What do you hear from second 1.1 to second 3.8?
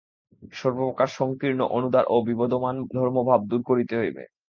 সঙ্কীর্ণ, অনুদার ও বিবদমান ধর্মভাব দূর